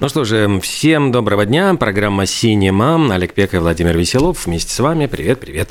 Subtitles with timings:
[0.00, 1.74] Ну что же, всем доброго дня.
[1.74, 3.14] Программа «Синема».
[3.14, 5.06] Олег Пек и Владимир Веселов вместе с вами.
[5.06, 5.70] Привет, привет.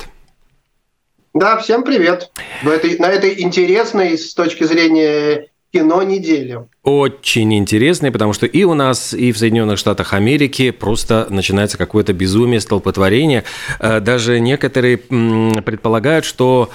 [1.34, 2.30] Да, всем привет.
[2.62, 6.68] В этой, на этой интересной с точки зрения кино неделе.
[6.84, 12.12] Очень интересный, потому что и у нас, и в Соединенных Штатах Америки просто начинается какое-то
[12.12, 13.42] безумие, столпотворение.
[13.80, 16.70] Э, Даже некоторые предполагают, что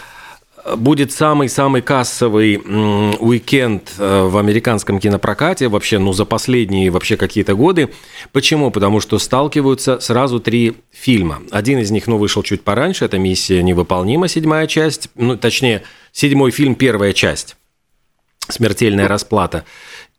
[0.76, 7.90] будет самый-самый кассовый уикенд э, в американском кинопрокате вообще, ну, за последние вообще какие-то годы.
[8.32, 8.72] Почему?
[8.72, 11.42] Потому что сталкиваются сразу три фильма.
[11.52, 16.52] Один из них, ну, вышел чуть пораньше, это «Миссия невыполнима», седьмая часть, ну, точнее, седьмой
[16.52, 17.56] фильм, первая часть.
[18.48, 19.66] «Смертельная расплата».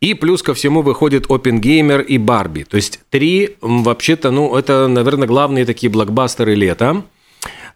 [0.01, 2.63] И плюс ко всему выходит «Опенгеймер» и «Барби».
[2.63, 7.03] То есть три, вообще-то, ну, это, наверное, главные такие блокбастеры лета.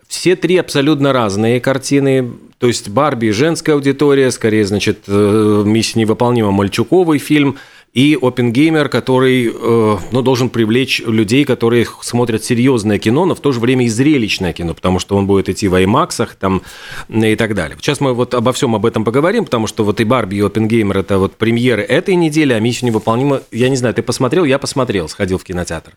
[0.08, 2.32] Все три абсолютно разные картины.
[2.58, 7.58] То есть Барби женская аудитория, скорее, значит, э, «Миссия невыполнима» мальчуковый фильм,
[7.94, 13.52] и «Опенгеймер», который э, ну, должен привлечь людей, которые смотрят серьезное кино, но в то
[13.52, 16.62] же время и зрелищное кино, потому что он будет идти в IMAX там,
[17.08, 17.76] и так далее.
[17.80, 20.98] Сейчас мы вот обо всем об этом поговорим, потому что вот и «Барби», и «Опенгеймер»–
[20.98, 24.44] это вот премьеры этой недели, а «Миссия невыполнима», я не знаю, ты посмотрел?
[24.44, 25.92] Я посмотрел, сходил в кинотеатр.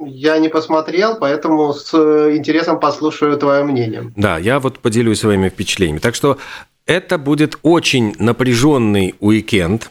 [0.00, 4.12] Я не посмотрел, поэтому с э, интересом послушаю твое мнение.
[4.16, 5.98] Да, я вот поделюсь своими впечатлениями.
[5.98, 6.38] Так что
[6.86, 9.90] это будет очень напряженный уикенд.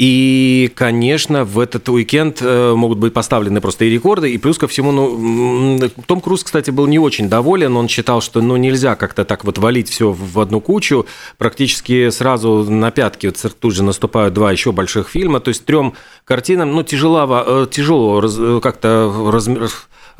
[0.00, 4.66] И, конечно, в этот уикенд э, могут быть поставлены просто и рекорды, и плюс ко
[4.66, 9.26] всему, ну, Том Круз, кстати, был не очень доволен, он считал, что, ну, нельзя как-то
[9.26, 11.04] так вот валить все в одну кучу,
[11.36, 15.92] практически сразу на пятки вот тут же наступают два еще больших фильма, то есть трем
[16.24, 19.50] картинам, ну, тяжело, э, тяжело э, как-то раз-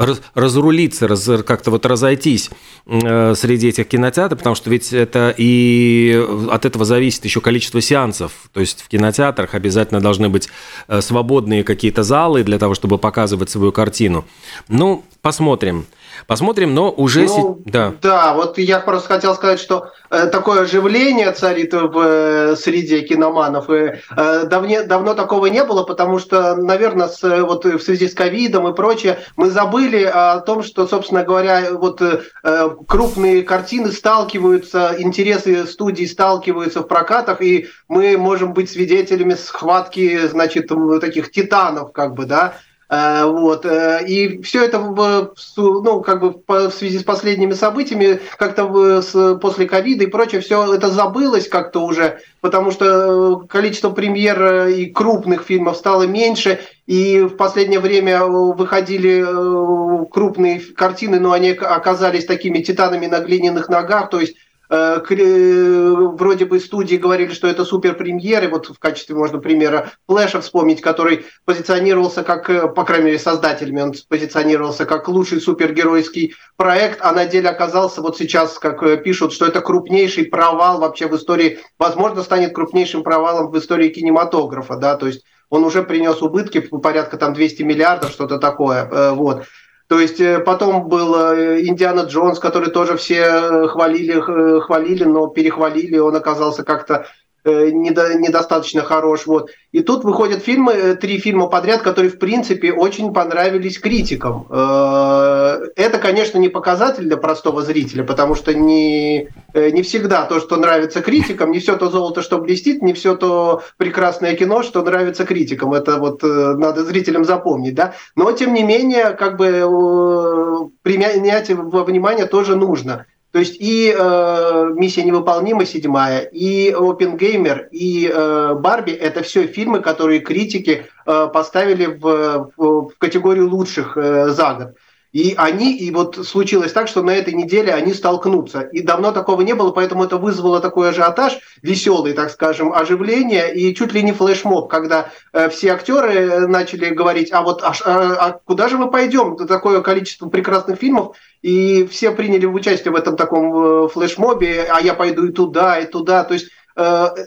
[0.00, 2.50] раз- разрулиться, раз- как-то вот разойтись
[2.86, 8.32] э, среди этих кинотеатров, потому что ведь это и от этого зависит еще количество сеансов.
[8.52, 10.48] То есть в кинотеатрах обязательно должны быть
[10.88, 14.24] э, свободные какие-то залы для того, чтобы показывать свою картину.
[14.68, 15.86] Ну, посмотрим.
[16.26, 17.22] Посмотрим, но уже...
[17.22, 17.94] Ну, се- Да.
[18.00, 23.70] да, вот я просто хотел сказать, что э, такое оживление царит в э, среде киноманов.
[23.70, 28.08] И, э, давне, давно такого не было, потому что, наверное, с, э, вот в связи
[28.08, 33.42] с ковидом и прочее, мы забыли о том, что, собственно говоря, вот э, э, крупные
[33.42, 40.70] картины сталкиваются, интересы студий сталкиваются в прокатах, и мы можем быть свидетелями схватки, значит,
[41.00, 42.54] таких титанов, как бы, да,
[42.90, 43.64] Вот.
[43.66, 50.04] э, И все это ну, как бы в связи с последними событиями, как-то после ковида
[50.04, 55.42] и прочее, все это забылось как-то уже, потому что э, количество премьер э, и крупных
[55.44, 62.24] фильмов стало меньше, и в последнее время э, выходили э, крупные картины, но они оказались
[62.24, 64.38] такими титанами на глиняных ногах, то есть э,
[64.70, 70.80] вроде бы студии говорили, что это супер премьеры, вот в качестве, можно, примера Флэша вспомнить,
[70.80, 77.12] который позиционировался как, э, по крайней мере, создателями, он позиционировался как лучший супергеройский проект, а
[77.12, 81.58] на деле оказался вот сейчас, как э, пишут, что это крупнейший провал вообще в истории,
[81.76, 87.16] возможно, станет крупнейшим провалом в истории кинематографа, да, то есть он уже принес убытки порядка
[87.16, 89.46] там 200 миллиардов, что-то такое, э, вот.
[89.90, 94.20] То есть э, потом был э, Индиана Джонс, который тоже все э, хвалили,
[94.60, 97.08] хвалили, но перехвалили, он оказался как-то
[97.44, 99.26] недо- недостаточно хорош.
[99.26, 99.50] Вот.
[99.72, 104.46] И тут выходят фильмы, э, три фильма подряд, которые, в принципе, очень понравились критикам.
[104.50, 110.40] Э, Это, конечно, не показатель для простого зрителя, потому что не, э, не всегда то,
[110.40, 114.82] что нравится критикам, не все то золото, что блестит, не все то прекрасное кино, что
[114.82, 115.72] нравится критикам.
[115.72, 117.94] Это вот э, надо зрителям запомнить, да.
[118.16, 123.06] Но, тем не менее, как бы э, принять во внимание тоже нужно.
[123.32, 129.80] То есть и э, «Миссия невыполнима» седьмая, и «Опенгеймер», и э, «Барби»— это все фильмы,
[129.80, 134.76] которые критики э, поставили в, в, в категорию лучших э, за год.
[135.12, 138.60] И они, и вот случилось так, что на этой неделе они столкнутся.
[138.60, 143.74] И давно такого не было, поэтому это вызвало такой ажиотаж, веселый, так скажем, оживление, и
[143.74, 148.14] чуть ли не флешмоб, когда э, все актеры э, начали говорить, а вот а, а-
[148.20, 149.36] а куда же мы пойдем?
[149.36, 154.94] Такое количество прекрасных фильмов, и все приняли участие в этом таком э, флешмобе, а я
[154.94, 156.22] пойду и туда, и туда.
[156.22, 156.50] То есть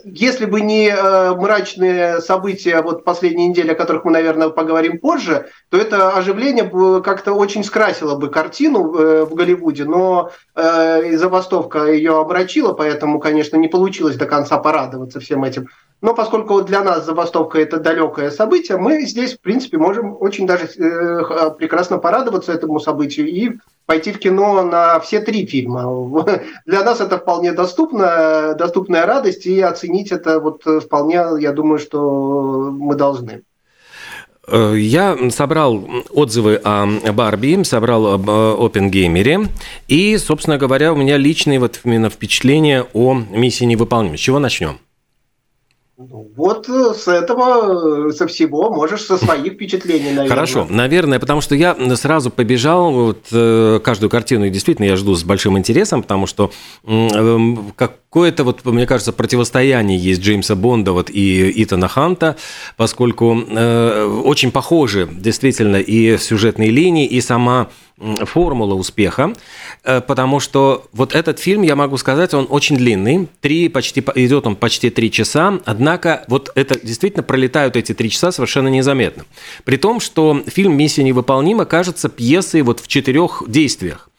[0.04, 0.92] если бы не
[1.36, 6.70] мрачные события вот последней недели, о которых мы, наверное, поговорим позже, то это оживление
[7.02, 8.84] как-то очень скрасило бы картину
[9.26, 15.68] в Голливуде, но забастовка ее омрачила, поэтому, конечно, не получилось до конца порадоваться всем этим.
[16.04, 20.66] Но поскольку для нас забастовка это далекое событие, мы здесь, в принципе, можем очень даже
[20.66, 23.52] э, прекрасно порадоваться этому событию и
[23.86, 25.86] пойти в кино на все три фильма.
[26.66, 32.70] Для нас это вполне доступно, доступная радость, и оценить это вот вполне, я думаю, что
[32.78, 33.44] мы должны.
[34.46, 39.48] Э, я собрал отзывы о Барби, собрал об Опенгеймере,
[39.88, 44.18] и, собственно говоря, у меня личные вот именно впечатления о миссии невыполнимой.
[44.18, 44.80] С чего начнем?
[45.96, 50.28] Вот э, с этого, э, со всего, можешь со своих впечатлений, наверное.
[50.28, 55.14] Хорошо, наверное, потому что я сразу побежал, вот э, каждую картину, и действительно я жду
[55.14, 56.50] с большим интересом, потому что
[56.84, 57.74] эм,
[58.14, 62.36] какое-то, вот, мне кажется, противостояние есть Джеймса Бонда вот, и Итана Ханта,
[62.78, 69.34] поскольку э, очень похожи действительно и сюжетные линии, и сама формула успеха,
[69.84, 74.46] э, потому что вот этот фильм, я могу сказать, он очень длинный, три, почти, идет
[74.46, 79.26] он почти три часа, однако вот это действительно пролетают эти три часа совершенно незаметно.
[79.64, 84.12] При том, что фильм «Миссия невыполнима» кажется пьесой вот в четырех действиях.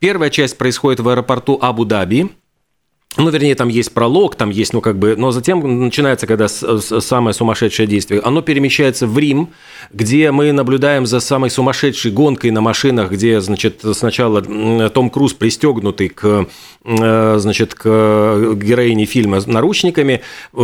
[0.00, 2.28] Первая часть происходит в аэропорту Абу-Даби,
[3.16, 7.32] ну, вернее, там есть пролог, там есть, ну, как бы, но затем начинается, когда самое
[7.32, 8.20] сумасшедшее действие.
[8.20, 9.48] Оно перемещается в Рим,
[9.92, 14.42] где мы наблюдаем за самой сумасшедшей гонкой на машинах, где, значит, сначала
[14.90, 16.46] Том Круз пристегнутый к,
[16.84, 20.20] э, значит, к героине фильма наручниками,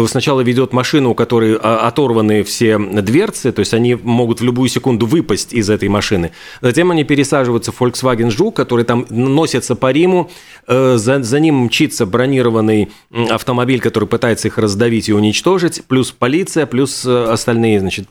[0.06, 5.06] сначала ведет машину, у которой оторваны все дверцы, то есть они могут в любую секунду
[5.06, 6.32] выпасть из этой машины.
[6.60, 10.30] Затем они пересаживаются в Volkswagen Жук, который там носится по Риму,
[10.68, 12.90] э, за, за ним мчится броня бронированный
[13.30, 18.08] автомобиль, который пытается их раздавить и уничтожить, плюс полиция, плюс э, остальные, значит.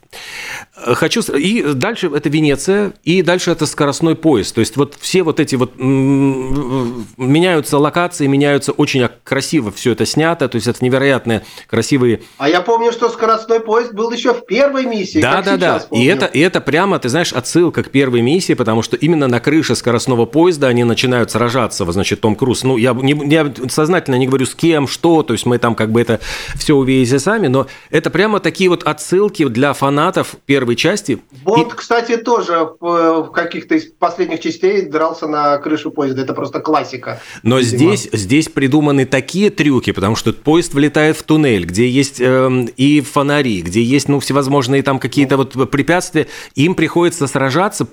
[0.73, 1.21] Хочу...
[1.33, 4.55] И дальше это Венеция, и дальше это скоростной поезд.
[4.55, 5.77] То есть вот все вот эти вот...
[5.77, 12.21] Меняются локации, меняются очень красиво все это снято, то есть это невероятные красивые...
[12.37, 15.19] А я помню, что скоростной поезд был еще в первой миссии.
[15.19, 15.83] Да, да, да.
[15.91, 19.39] И это, и это прямо, ты знаешь, отсылка к первой миссии, потому что именно на
[19.39, 22.63] крыше скоростного поезда они начинают сражаться, значит, Том Круз.
[22.63, 25.75] Ну, я, не, я сознательно обязательно не говорю с кем, что, то есть мы там
[25.75, 26.19] как бы это
[26.55, 31.19] все увидите сами, но это прямо такие вот отсылки для фанатов первой части.
[31.43, 31.75] Бонд, И...
[31.75, 37.19] кстати, тоже в каких-то из последних частей дрался на крышу поезда, это просто классика.
[37.43, 42.65] Но здесь, здесь придуманы такие трюки, потому что поезд влетает в туннель, где есть э,
[42.77, 47.87] и фонари, где есть, ну, всевозможные там какие-то вот препятствия, им приходится сражаться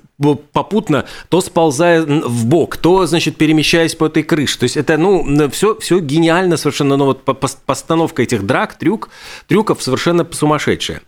[0.52, 4.58] попутно, то сползая в бок, то, значит, перемещаясь по этой крыше.
[4.58, 7.24] То есть это, ну, все, все гениально совершенно, ну вот
[7.66, 9.08] постановка этих драк, трюк,
[9.46, 11.00] трюков совершенно сумасшедшая.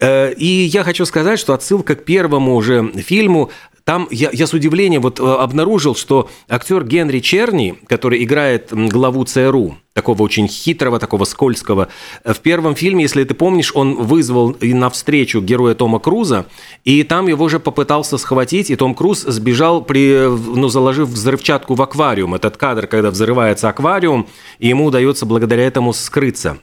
[0.00, 3.50] Э, и я хочу сказать, что отсылка к первому уже фильму
[3.88, 9.24] там я, я с удивлением вот э, обнаружил, что актер Генри Черни, который играет главу
[9.24, 11.88] ЦРУ, такого очень хитрого, такого скользкого.
[12.22, 16.44] Э, в первом фильме, если ты помнишь, он вызвал на встречу героя Тома Круза,
[16.84, 21.80] и там его же попытался схватить, и Том Круз сбежал, при, ну, заложив взрывчатку в
[21.80, 22.34] аквариум.
[22.34, 26.58] Этот кадр, когда взрывается аквариум, и ему удается благодаря этому скрыться.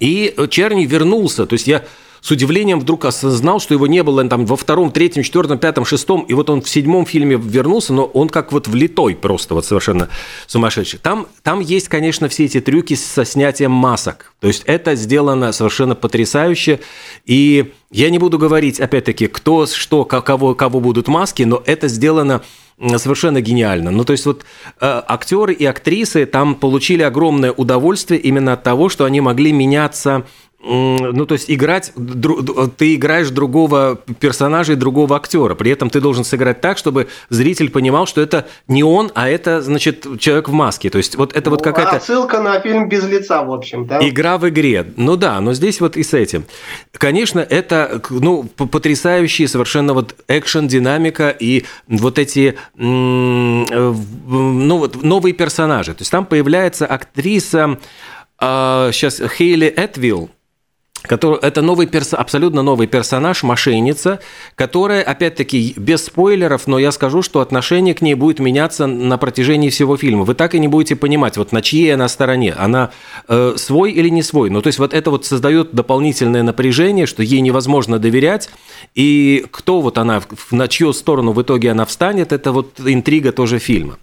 [0.00, 1.84] И Черни вернулся, то есть я
[2.20, 6.22] с удивлением вдруг осознал, что его не было там во втором, третьем, четвертом, пятом, шестом,
[6.22, 10.08] и вот он в седьмом фильме вернулся, но он как вот влитой просто, вот совершенно
[10.46, 10.98] сумасшедший.
[10.98, 14.32] Там, там есть, конечно, все эти трюки со снятием масок.
[14.40, 16.80] То есть это сделано совершенно потрясающе,
[17.24, 22.42] и я не буду говорить, опять-таки, кто, что, кого, кого будут маски, но это сделано
[22.96, 23.90] совершенно гениально.
[23.90, 24.42] Ну, то есть вот
[24.80, 30.26] э, актеры и актрисы там получили огромное удовольствие именно от того, что они могли меняться
[30.60, 31.92] ну, то есть играть,
[32.76, 35.54] ты играешь другого персонажа и другого актера.
[35.54, 39.62] При этом ты должен сыграть так, чтобы зритель понимал, что это не он, а это,
[39.62, 40.90] значит, человек в маске.
[40.90, 41.96] То есть вот это ну, вот какая-то...
[41.96, 44.06] Отсылка на фильм «Без лица», в общем, да?
[44.06, 44.92] Игра в игре.
[44.96, 46.44] Ну да, но здесь вот и с этим.
[46.92, 55.34] Конечно, это, ну, потрясающие совершенно вот экшен, динамика и вот эти, э, ну, вот новые
[55.34, 55.94] персонажи.
[55.94, 57.78] То есть там появляется актриса,
[58.40, 60.30] сейчас а, Хейли Этвилл,
[61.08, 64.20] который, это новый перс, абсолютно новый персонаж, мошенница,
[64.54, 69.70] которая, опять-таки, без спойлеров, но я скажу, что отношение к ней будет меняться на протяжении
[69.70, 70.24] всего фильма.
[70.24, 72.90] Вы так и не будете понимать, вот на чьей она стороне, она
[73.26, 74.50] э, свой или не свой.
[74.50, 78.50] Ну, то есть вот это вот создает дополнительное напряжение, что ей невозможно доверять,
[78.94, 83.58] и кто вот она, на чью сторону в итоге она встанет, это вот интрига тоже
[83.58, 83.98] фильма.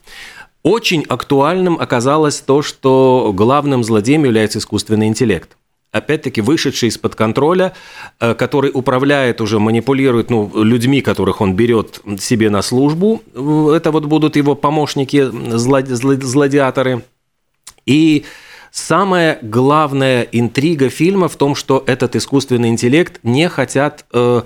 [0.64, 5.56] очень актуальным оказалось то, что главным злодеем является искусственный интеллект
[5.96, 7.74] опять-таки вышедший из-под контроля,
[8.20, 13.22] э, который управляет уже, манипулирует ну, людьми, которых он берет себе на службу.
[13.74, 17.04] Это вот будут его помощники, злодиаторы.
[17.86, 18.26] И
[18.72, 24.42] самая главная интрига фильма в том, что этот искусственный интеллект не хотят э,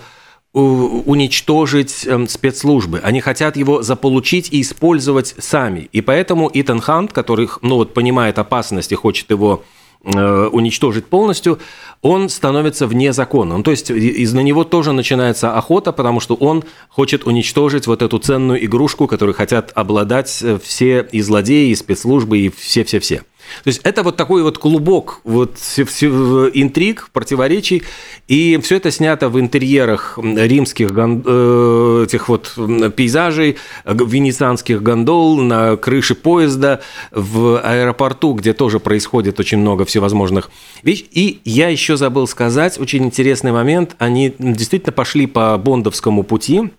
[0.53, 2.99] уничтожить эм, спецслужбы.
[3.03, 5.89] Они хотят его заполучить и использовать сами.
[5.93, 11.59] И поэтому Итан Хант, который ну, вот, понимает опасность и хочет его Э, уничтожить полностью,
[12.01, 13.57] он становится вне закона.
[13.57, 18.01] Ну, то есть из на него тоже начинается охота, потому что он хочет уничтожить вот
[18.01, 23.23] эту ценную игрушку, которую хотят обладать э, все и злодеи, и спецслужбы, и все-все-все.
[23.63, 27.83] То есть это вот такой вот клубок вот интриг, противоречий,
[28.27, 32.57] и все это снято в интерьерах римских э, этих вот
[32.95, 40.49] пейзажей, венецианских гондол, на крыше поезда, в аэропорту, где тоже происходит очень много всевозможных
[40.83, 41.09] вещей.
[41.11, 46.71] И я еще забыл сказать, очень интересный момент, они действительно пошли по бондовскому пути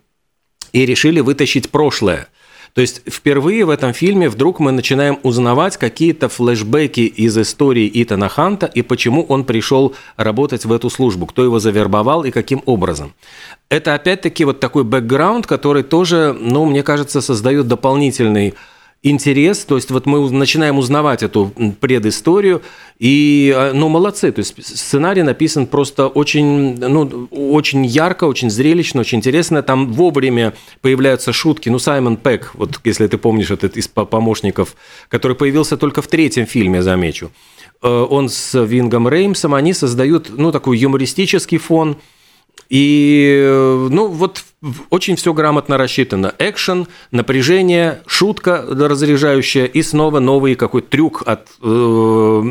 [0.72, 2.28] и решили вытащить прошлое–
[2.74, 8.28] то есть впервые в этом фильме вдруг мы начинаем узнавать какие-то флешбеки из истории Итана
[8.28, 13.14] Ханта и почему он пришел работать в эту службу, кто его завербовал и каким образом.
[13.68, 18.54] Это опять-таки вот такой бэкграунд, который тоже, ну, мне кажется, создает дополнительный
[19.02, 22.60] интерес, то есть вот мы начинаем узнавать эту предысторию,
[22.98, 29.00] и, а, ну, молодцы, то есть сценарий написан просто очень, ну, очень ярко, очень зрелищно,
[29.00, 30.52] очень интересно, там вовремя
[30.82, 34.76] появляются шутки, ну, Саймон Пэк, вот если ты помнишь, этот из помощников,
[35.08, 37.30] который появился только в третьем фильме, замечу,
[37.82, 41.96] э, он с Вингом Реймсом, они создают, ну, такой юмористический фон,
[42.70, 44.44] и, э, ну, вот
[44.90, 46.34] очень все грамотно рассчитано.
[46.38, 52.42] Экшен, напряжение, шутка разряжающая и снова новый какой-то трюк от э,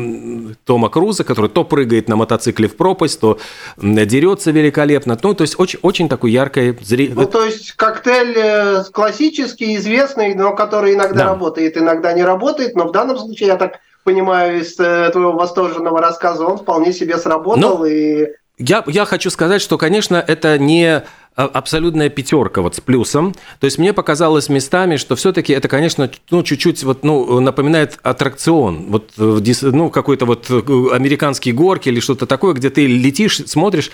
[0.66, 3.38] Тома Круза, который то прыгает на мотоцикле в пропасть, то
[3.78, 5.18] дерется великолепно.
[5.22, 6.76] Ну, то есть очень, очень такой яркой...
[6.82, 7.10] Зри...
[7.14, 11.24] Ну, то есть коктейль э, классический, известный, но который иногда да.
[11.26, 16.00] работает, иногда не работает, но в данном случае, я так понимаю, из э, твоего восторженного
[16.00, 18.26] рассказа, он вполне себе сработал ну, и
[18.60, 21.02] я, я хочу сказать, что, конечно, это не
[21.36, 23.34] а, абсолютная пятерка вот с плюсом.
[23.58, 28.86] То есть мне показалось местами, что все-таки это, конечно, ну, чуть-чуть вот, ну, напоминает аттракцион.
[28.88, 30.62] Вот, э, ну, какой-то вот э,
[30.92, 33.90] американский горки или что-то такое, где ты летишь, смотришь,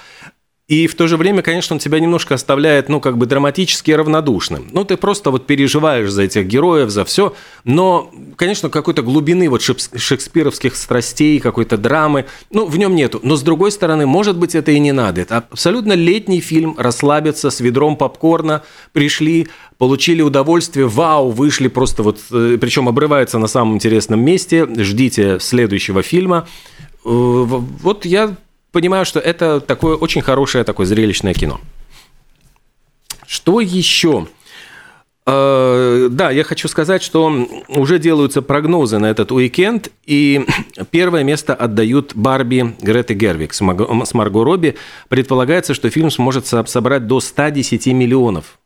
[0.69, 4.67] и в то же время, конечно, он тебя немножко оставляет, ну, как бы драматически равнодушным.
[4.73, 7.35] Ну, ты просто вот переживаешь за этих героев, за все.
[7.63, 13.21] Но, конечно, какой-то глубины вот шекспировских страстей, какой-то драмы, ну, в нем нету.
[13.23, 15.21] Но, с другой стороны, может быть, это и не надо.
[15.21, 19.47] Это абсолютно летний фильм, расслабиться с ведром попкорна, пришли,
[19.79, 26.03] получили удовольствие, вау, вышли просто вот, э, причем обрывается на самом интересном месте, ждите следующего
[26.03, 26.49] фильма.
[27.05, 28.37] Э, вот я
[28.77, 31.59] понимаю, что это такое очень хорошее, такое зрелищное кино.
[33.27, 34.29] Что еще?
[35.27, 40.45] Uh, да, я хочу сказать, что уже делаются прогнозы на этот уикенд, и
[40.91, 44.77] первое место отдают Барби Греты Гервик с Марго Робби.
[45.09, 48.59] Предполагается, что фильм сможет собрать до 110 миллионов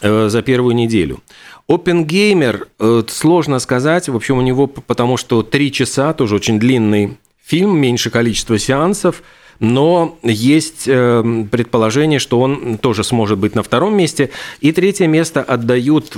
[0.00, 1.20] э, за первую неделю.
[1.68, 7.18] Опенгеймер, э, сложно сказать, в общем, у него, потому что три часа, тоже очень длинный
[7.44, 9.22] фильм, меньше количества сеансов–
[9.60, 14.30] но есть э, предположение, что он тоже сможет быть на втором месте.
[14.60, 16.16] И третье место отдают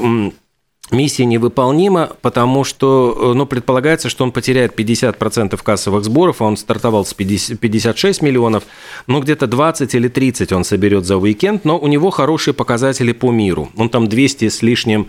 [0.93, 6.57] миссия невыполнима, потому что э, ну, предполагается, что он потеряет 50% кассовых сборов, а он
[6.57, 8.65] стартовал с 50, 56 миллионов,
[9.07, 13.31] но где-то 20 или 30 он соберет за уикенд, но у него хорошие показатели по
[13.31, 13.71] миру.
[13.77, 15.09] Он там 200 с лишним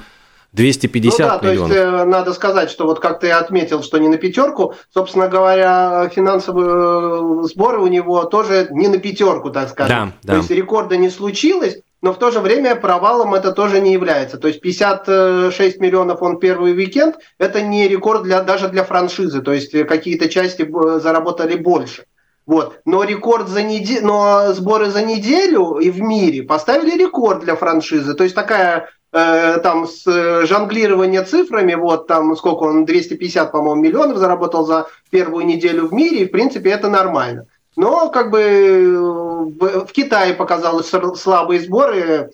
[0.54, 1.70] 250 ну, да, миллионов.
[1.70, 5.28] То есть э, надо сказать, что вот как ты отметил, что не на пятерку, собственно
[5.28, 10.14] говоря, финансовые э, сборы у него тоже не на пятерку, так скажем.
[10.22, 10.34] Да, да.
[10.34, 14.38] То есть рекорда не случилось, но в то же время провалом это тоже не является.
[14.38, 19.54] То есть 56 миллионов он первый уикенд, это не рекорд для, даже для франшизы, то
[19.54, 22.06] есть какие-то части э, заработали больше.
[22.46, 22.82] Вот.
[22.86, 28.14] Но рекорд за неделю, но сборы за неделю и в мире поставили рекорд для франшизы.
[28.14, 33.82] То есть такая Э, там с э, жонглирования цифрами, вот там сколько он, 250, по-моему,
[33.82, 37.46] миллионов заработал за первую неделю в мире, и в принципе это нормально.
[37.75, 42.32] Но как бы э, в Китае показалось слабые сборы,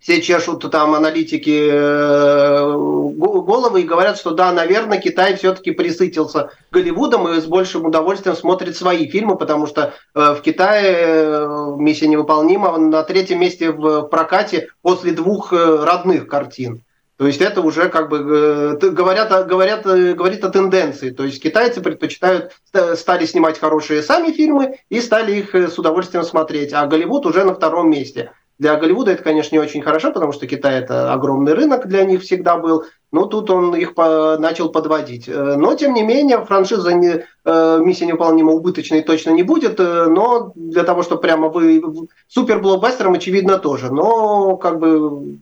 [0.00, 2.72] все чешут там аналитики э,
[3.16, 8.76] головы и говорят, что да, наверное, Китай все-таки присытился Голливудом и с большим удовольствием смотрит
[8.76, 14.68] свои фильмы, потому что э, в Китае э, «Миссия невыполнима» на третьем месте в прокате
[14.82, 16.82] после двух родных картин.
[17.16, 21.10] То есть это уже как бы говорят, говорят, говорит о тенденции.
[21.10, 22.52] То есть китайцы предпочитают,
[22.94, 27.54] стали снимать хорошие сами фильмы и стали их с удовольствием смотреть, а Голливуд уже на
[27.54, 28.30] втором месте.
[28.58, 32.22] Для Голливуда это, конечно, не очень хорошо, потому что Китай это огромный рынок для них
[32.22, 32.84] всегда был.
[33.12, 35.28] Но тут он их по начал подводить.
[35.28, 39.78] Э, но, тем не менее, франшиза не, э, «Миссия невыполнима» убыточной точно не будет.
[39.78, 41.82] Э, но для того, чтобы прямо вы...
[42.26, 43.92] Супер-блокбастером, очевидно, тоже.
[43.92, 45.38] Но как бы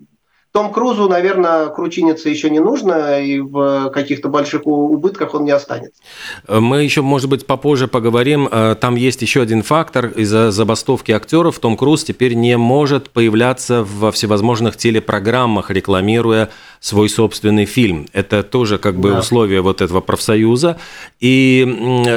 [0.56, 6.00] том Крузу, наверное, кручиниться еще не нужно, и в каких-то больших убытках он не останется.
[6.48, 8.48] Мы еще, может быть, попозже поговорим.
[8.50, 10.06] Э, там есть еще один фактор.
[10.06, 16.48] Из-за забастовки актеров Том Круз теперь не может появляться во всевозможных телепрограммах, рекламируя
[16.80, 18.06] свой собственный фильм.
[18.12, 19.18] Это тоже как бы да.
[19.20, 20.78] условие вот этого профсоюза,
[21.20, 21.66] и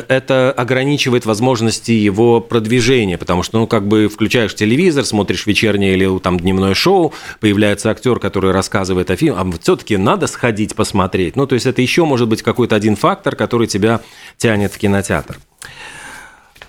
[0.07, 6.19] это ограничивает возможности его продвижения, потому что, ну, как бы включаешь телевизор, смотришь вечернее или
[6.19, 11.35] там дневное шоу, появляется актер, который рассказывает о фильме, а все-таки надо сходить посмотреть.
[11.35, 14.01] Ну, то есть это еще может быть какой-то один фактор, который тебя
[14.37, 15.39] тянет в кинотеатр.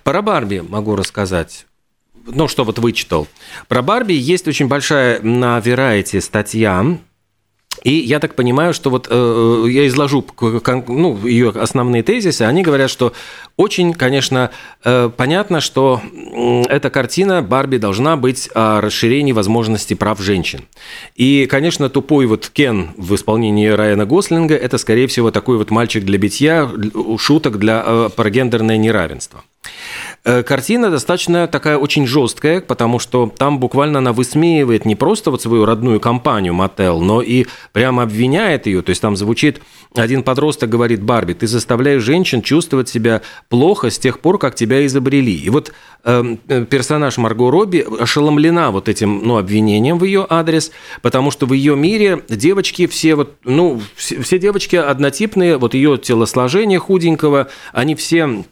[0.05, 1.67] Про Барби могу рассказать
[2.27, 3.29] ну, что вот вычитал.
[3.69, 6.99] Про Барби есть очень большая на Variety статья,
[7.83, 10.25] и я так понимаю, что вот э, я изложу
[10.89, 12.43] ну, ее основные тезисы.
[12.43, 13.13] Они говорят, что
[13.57, 14.51] очень, конечно,
[14.85, 20.67] э, понятно, что э, эта картина Барби должна быть о расширении возможностей прав женщин.
[21.17, 26.05] И, конечно, тупой вот Кен в исполнении Райана Гослинга– это, скорее всего, такой вот мальчик
[26.05, 26.69] для битья,
[27.19, 29.43] шуток для э, про гендерное неравенство.
[30.23, 35.41] Э, картина достаточно такая очень жесткая, потому что там буквально она высмеивает не просто вот
[35.41, 38.83] свою родную компанию Мотел, но и прямо обвиняет ее.
[38.83, 39.63] То есть там звучит,
[39.95, 44.85] один подросток говорит, Барби, ты заставляешь женщин чувствовать себя плохо с тех пор, как тебя
[44.85, 45.35] изобрели.
[45.35, 45.73] И вот
[46.05, 46.37] э,
[46.69, 51.77] персонаж Марго Робби ошеломлена вот этим ну, обвинением в ее адрес, потому что в ее
[51.77, 58.45] мире девочки все вот, ну, все, все девочки однотипные, вот ее телосложение худенького, они все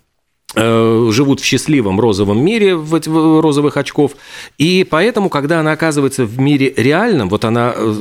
[0.55, 4.13] живут в счастливом розовом мире в розовых очков.
[4.57, 7.95] И поэтому, когда она оказывается в мире реальном, вот она, э,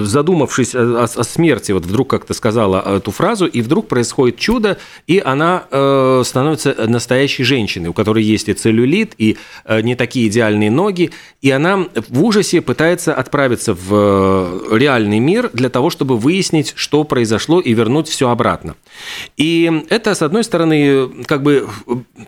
[0.00, 5.22] э, задумавшись о смерти, вот вдруг как-то сказала эту фразу, и вдруг происходит чудо, и
[5.24, 5.62] она
[6.24, 9.36] становится настоящей женщиной, у которой есть и целлюлит, и
[9.82, 15.88] не такие идеальные ноги, и она в ужасе пытается отправиться в реальный мир для того,
[15.90, 18.74] чтобы выяснить, что произошло, и вернуть все обратно.
[19.36, 21.68] И это, с одной стороны, как бы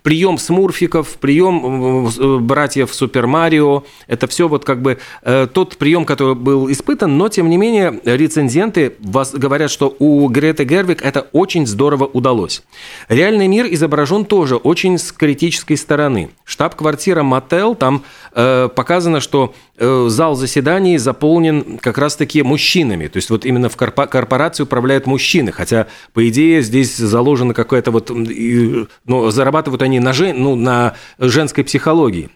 [0.03, 6.05] прием смурфиков, прием э, братьев Супер Марио, это все вот как бы э, тот прием,
[6.05, 11.67] который был испытан, но тем не менее рецензенты говорят, что у Греты Гервик это очень
[11.67, 12.63] здорово удалось.
[13.09, 16.31] Реальный мир изображен тоже очень с критической стороны.
[16.45, 23.09] Штаб-квартира Мотел, там э, показано, что э, зал заседаний заполнен как раз-таки мужчинами.
[23.09, 25.53] То есть вот именно в корпо- корпорации управляют мужчины.
[25.53, 28.11] Хотя, по идее, здесь заложена какая-то вот...
[28.11, 32.29] Ну, зарабатывают они на, жен, ну, на женской психологии.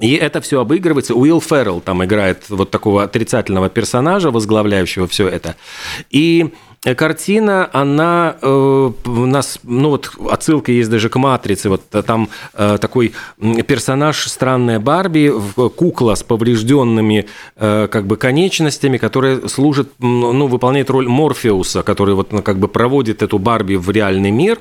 [0.00, 1.14] И это все обыгрывается.
[1.14, 5.54] Уилл Феррелл там играет вот такого отрицательного персонажа, возглавляющего все это.
[6.10, 6.52] И
[6.96, 8.46] картина, она э,
[9.04, 13.14] у нас, ну вот отсылка есть даже к «Матрице», вот там э, такой
[13.66, 15.32] персонаж странная Барби,
[15.76, 22.32] кукла с поврежденными э, как бы конечностями, которая служит, ну, выполняет роль Морфеуса, который вот
[22.32, 24.58] ну, как бы проводит эту Барби в реальный мир.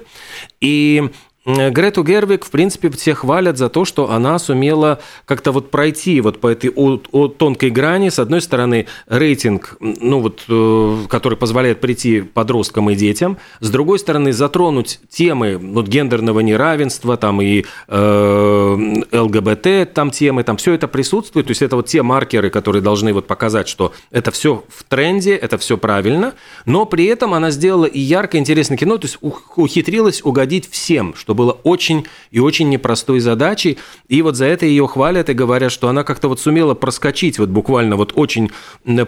[0.61, 1.09] И
[1.45, 6.39] Грету Гервик, в принципе, все хвалят за то, что она сумела как-то вот пройти вот
[6.39, 8.07] по этой от, от тонкой грани.
[8.07, 13.37] С одной стороны, рейтинг, ну вот, э, который позволяет прийти подросткам и детям.
[13.59, 20.55] С другой стороны, затронуть темы вот, гендерного неравенства, там и э, ЛГБТ, там темы, там
[20.55, 21.47] все это присутствует.
[21.47, 25.35] То есть это вот те маркеры, которые должны вот показать, что это все в тренде,
[25.35, 26.35] это все правильно.
[26.65, 31.32] Но при этом она сделала и ярко интересное кино, то есть ухитрилась угодить всем, что
[31.33, 33.79] что было очень и очень непростой задачей.
[34.07, 37.49] И вот за это ее хвалят и говорят, что она как-то вот сумела проскочить вот
[37.49, 38.51] буквально вот очень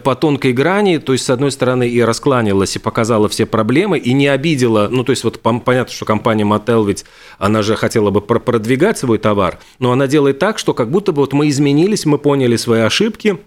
[0.04, 4.14] по тонкой грани, то есть, с одной стороны, и раскланялась, и показала все проблемы, и
[4.14, 7.06] не обидела, ну, то есть, вот понятно, что компания Мотел ведь,
[7.38, 11.22] она же хотела бы продвигать свой товар, но она делает так, что как будто бы
[11.22, 13.38] вот мы изменились, мы поняли свои ошибки,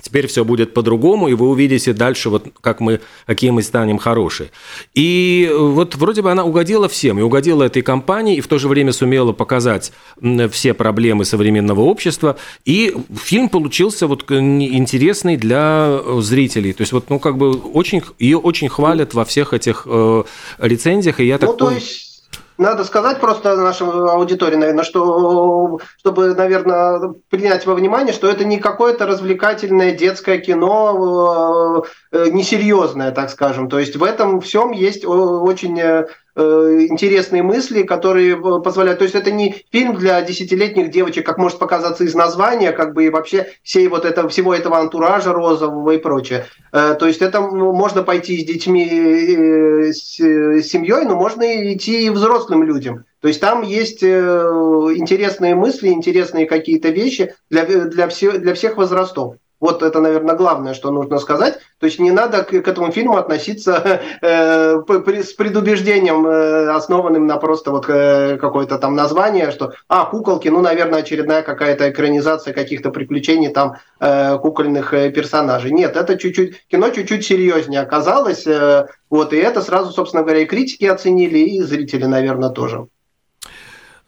[0.00, 4.50] Теперь все будет по-другому, и вы увидите дальше, вот как мы, какие мы станем хорошие.
[4.94, 8.68] И вот вроде бы она угодила всем, и угодила этой компании, и в то же
[8.68, 9.92] время сумела показать
[10.50, 12.36] все проблемы современного общества.
[12.64, 16.72] И фильм получился вот интересный для зрителей.
[16.72, 20.24] То есть вот, ну, как бы очень, ее очень хвалят во всех этих э,
[20.58, 22.15] рецензиях, и я так ну, то есть
[22.58, 28.58] надо сказать просто нашей аудитории, наверное, что, чтобы, наверное, принять во внимание, что это не
[28.58, 33.68] какое-то развлекательное детское кино, э, несерьезное, так скажем.
[33.68, 36.06] То есть в этом всем есть очень э,
[36.36, 38.98] интересные мысли, которые позволяют...
[38.98, 43.06] То есть это не фильм для десятилетних девочек, как может показаться из названия, как бы
[43.06, 46.46] и вообще всей вот этого, всего этого антуража розового и прочее.
[46.70, 53.04] То есть это можно пойти с детьми, с семьей, но можно идти и взрослым людям.
[53.20, 54.06] То есть там есть э,
[54.94, 59.36] интересные мысли, интересные какие-то вещи для, для, все, для всех возрастов.
[59.58, 61.58] Вот это, наверное, главное, что нужно сказать.
[61.78, 67.26] То есть не надо к, к этому фильму относиться э, при, с предубеждением, э, основанным
[67.26, 72.52] на просто вот э, какое-то там название, что а куколки, ну, наверное, очередная какая-то экранизация
[72.52, 75.70] каких-то приключений там э, кукольных э, персонажей.
[75.70, 80.46] Нет, это чуть-чуть кино чуть-чуть серьезнее оказалось, э, вот и это сразу, собственно говоря, и
[80.46, 82.88] критики оценили, и зрители, наверное, тоже.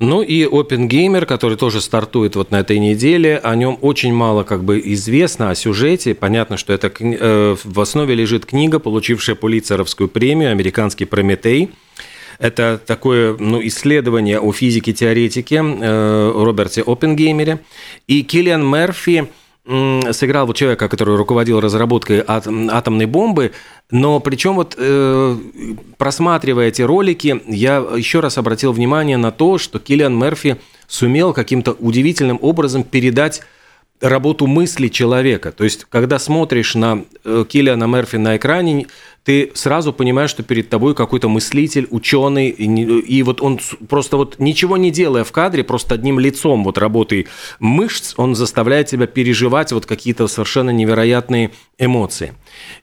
[0.00, 4.62] Ну и OpenGamer, который тоже стартует вот на этой неделе, о нем очень мало как
[4.62, 6.14] бы известно, о сюжете.
[6.14, 11.70] Понятно, что это э, в основе лежит книга, получившая Пулитцеровскую премию «Американский Прометей».
[12.38, 17.58] Это такое ну, исследование о физике-теоретике э, Роберте Оппенгеймере.
[18.06, 19.26] И Киллиан Мерфи
[20.12, 23.52] сыграл вот человека, который руководил разработкой атомной бомбы,
[23.90, 25.36] но причем вот э,
[25.98, 31.72] просматривая эти ролики, я еще раз обратил внимание на то, что Киллиан Мерфи сумел каким-то
[31.72, 33.42] удивительным образом передать
[34.00, 35.52] работу мысли человека.
[35.52, 38.86] То есть, когда смотришь на э, Киллиана Мерфи на экране,
[39.28, 44.36] ты сразу понимаешь, что перед тобой какой-то мыслитель, ученый, и, и вот он просто вот
[44.38, 47.26] ничего не делая в кадре, просто одним лицом вот работой
[47.60, 52.32] мышц, он заставляет тебя переживать вот какие-то совершенно невероятные эмоции.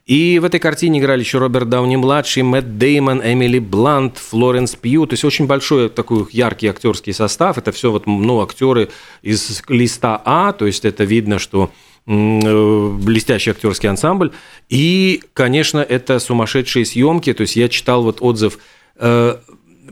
[0.05, 5.13] И в этой картине играли еще Роберт Дауни-младший, Мэтт Деймон, Эмили Блант, Флоренс Пью, то
[5.13, 8.89] есть очень большой такой яркий актерский состав, это все вот, ну, актеры
[9.23, 11.71] из листа А, то есть это видно, что
[12.05, 14.31] блестящий актерский ансамбль.
[14.69, 17.33] И, конечно, это сумасшедшие съемки.
[17.33, 18.59] То есть я читал вот отзыв
[18.97, 19.37] э,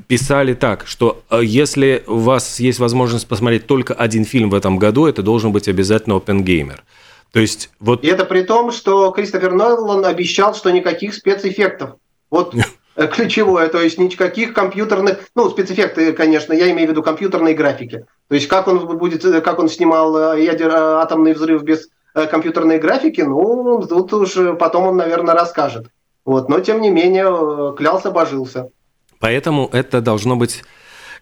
[0.08, 4.78] писали так, что э, если у вас есть возможность посмотреть только один фильм в этом
[4.78, 6.80] году, это должен быть обязательно Gamer.
[7.32, 8.04] То есть вот...
[8.04, 11.96] И это при том, что Кристофер Нолан обещал, что никаких спецэффектов.
[12.30, 12.54] Вот
[13.12, 18.06] ключевое, то есть никаких компьютерных, ну, спецэффекты, конечно, я имею в виду компьютерные графики.
[18.28, 23.22] То есть как он будет, как он снимал ядер, атомный взрыв без Э, компьютерной графики,
[23.22, 25.88] ну, тут уже потом он, наверное, расскажет.
[26.26, 28.70] Вот, но тем не менее э, клялся, божился.
[29.20, 30.64] Поэтому это должно быть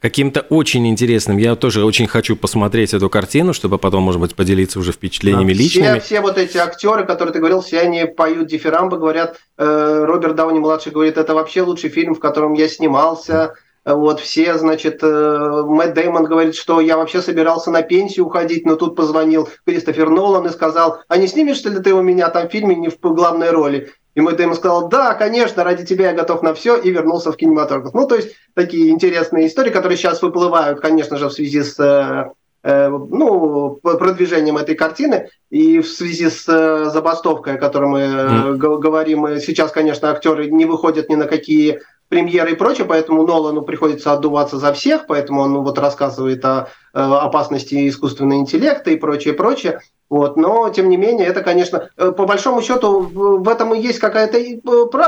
[0.01, 1.38] каким-то очень интересным.
[1.38, 5.60] Я тоже очень хочу посмотреть эту картину, чтобы потом, может быть, поделиться уже впечатлениями да,
[5.60, 5.99] личными.
[5.99, 10.36] Все, все вот эти актеры, которые ты говорил, все они поют дифирамбы, говорят, э, Роберт
[10.36, 13.54] Дауни младший говорит, это вообще лучший фильм, в котором я снимался.
[13.84, 18.76] Вот все, значит, э, Мэтт Дэймон говорит, что я вообще собирался на пенсию уходить, но
[18.76, 22.52] тут позвонил Кристофер Нолан и сказал, а не снимешься ли ты у меня там в
[22.52, 23.91] фильме не в главной роли?
[24.13, 27.38] И Мэтт Дэймон сказал, да, конечно, ради тебя я готов на все, и вернулся в
[27.38, 27.94] кинематограф.
[27.96, 32.30] Ну, то есть такие интересные истории, которые сейчас выплывают, конечно же, в связи с э,
[32.63, 36.46] э, ну, продвижением этой картины и в связи с
[36.91, 38.58] забастовкой, о которой мы mm.
[38.58, 41.80] говорим, сейчас, конечно, актеры не выходят ни на какие
[42.12, 47.00] премьеры и прочее, поэтому Нолану приходится отдуваться за всех, поэтому он вот рассказывает о, э,
[47.00, 49.80] опасности искусственного интеллекта и прочее, прочее.
[50.10, 50.36] Вот.
[50.36, 54.38] Но, тем не менее, это, конечно, э, по большому счету, в этом и есть какая-то,
[54.38, 54.60] э,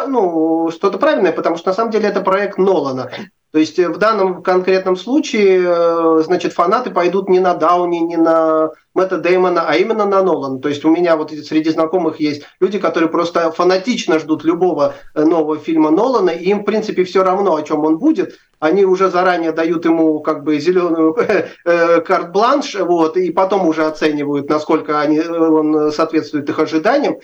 [0.08, 3.12] ну, что-то правильное, потому что, на самом деле, это проект Нолана.
[3.54, 9.18] То есть в данном конкретном случае, значит, фанаты пойдут не на Дауни, не на Мэтта
[9.18, 10.60] Деймона, а именно на Нолана.
[10.60, 15.24] То есть у меня вот среди знакомых есть люди, которые просто фанатично ждут любого э,
[15.24, 18.38] нового фильма Нолана, и им, в принципе, все равно, о чем он будет.
[18.60, 21.18] Они уже заранее дают ему как бы зеленую
[21.66, 27.18] э, карт-бланш, вот, и потом уже оценивают, насколько они, э, он соответствует их ожиданиям.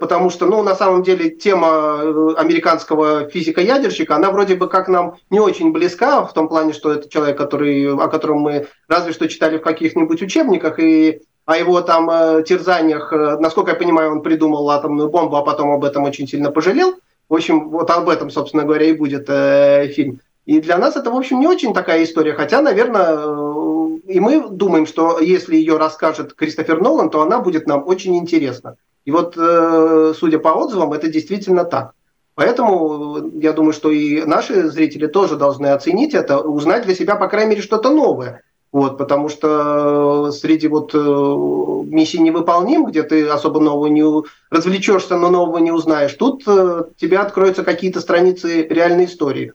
[0.00, 5.40] Потому что, ну, на самом деле, тема американского физика-ядерщика, она вроде бы как нам не
[5.40, 9.58] очень близка, в том плане, что это человек, который, о котором мы разве что читали
[9.58, 14.68] в каких-нибудь учебниках, и о его там э, терзаниях, э, насколько я понимаю, он придумал
[14.68, 16.96] атомную бомбу, а потом об этом очень сильно пожалел.
[17.28, 20.20] В общем, вот об этом, собственно говоря, и будет э, фильм.
[20.44, 23.68] И для нас это, в общем, не очень такая история, хотя, наверное, э,
[24.08, 28.76] и мы думаем, что если ее расскажет Кристофер Нолан, то она будет нам очень интересна.
[29.08, 31.92] И вот, э, судя по отзывам, это действительно так.
[32.34, 37.26] Поэтому я думаю, что и наши зрители тоже должны оценить это, узнать для себя, по
[37.26, 38.42] крайней мере, что-то новое.
[38.70, 44.04] Вот, потому что среди вот э, миссий невыполним, где ты особо нового не
[44.50, 49.54] развлечешься, но нового не узнаешь, тут э, тебе откроются какие-то страницы реальной истории.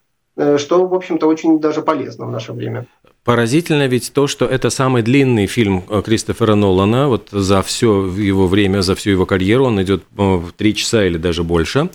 [0.58, 2.88] что, в общем-то, очень даже полезно в наше время.
[3.24, 7.08] Поразительно ведь то, что это самый длинный фильм э, Кристофера Нолана.
[7.08, 11.18] Вот за все его время, за всю его карьеру он идет э, три часа или
[11.18, 11.90] даже больше.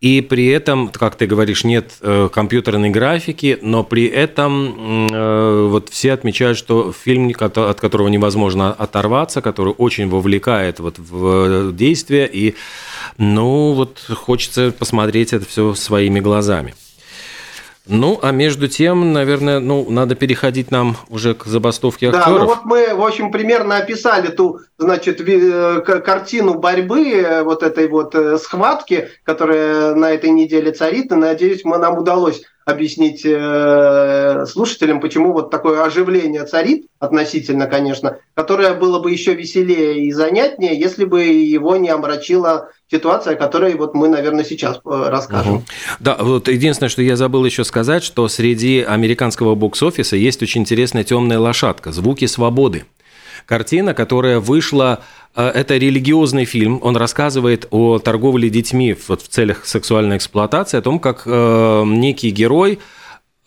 [0.00, 6.12] И при этом, как ты говоришь, нет э, компьютерной графики, но при этом вот все
[6.12, 12.56] отмечают, что фильм, от которого невозможно оторваться, который очень вовлекает вот в действие, и
[13.18, 16.74] ну вот хочется посмотреть это все своими глазами.
[17.86, 22.26] Ну, а между тем, наверное, ну, надо переходить нам уже к забастовке актеров.
[22.26, 27.64] Да, ну вот мы, в общем, примерно описали ту, значит, э, картину борьбы, э, вот
[27.64, 33.22] этой вот э, схватки, которая на этой неделе царит, и, надеюсь, мы, нам удалось объяснить
[33.24, 40.12] э, слушателям, почему вот такое оживление царит, относительно, конечно, которое было бы еще веселее и
[40.12, 45.56] занятнее, если бы его не омрачила ситуация, о которой вот мы, наверное, сейчас э, расскажем.
[45.56, 45.64] Угу.
[46.00, 51.04] Да, вот единственное, что я забыл еще сказать, что среди американского бокс-офиса есть очень интересная
[51.04, 52.84] темная лошадка «Звуки свободы».
[53.46, 55.02] Картина, которая вышла
[55.34, 56.78] Э, это религиозный фильм.
[56.82, 62.30] Он рассказывает о торговле детьми вот, в целях сексуальной эксплуатации, о том, как э, некий
[62.30, 62.78] герой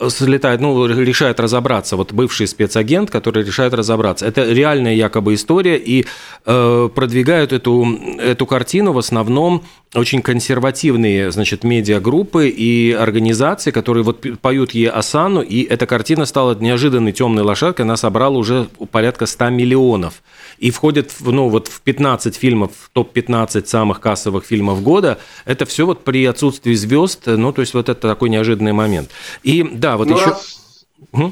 [0.10, 4.26] слетает, ну, решает разобраться, вот бывший спецагент, который решает разобраться.
[4.26, 6.06] Это реальная якобы история, и
[6.46, 7.86] э, продвигают эту,
[8.20, 15.42] эту картину в основном очень консервативные, значит, медиагруппы и организации, которые вот поют ей Асану,
[15.42, 20.22] и эта картина стала неожиданной темной лошадкой, она собрала уже порядка 100 миллионов
[20.58, 25.20] и входит в, ну, вот в 15 фильмов, топ-15 самых кассовых фильмов года.
[25.46, 29.10] Это все вот при отсутствии звезд, ну, то есть вот это такой неожиданный момент.
[29.44, 30.26] И да, вот ну, еще...
[30.26, 30.86] Раз...
[31.12, 31.32] Угу.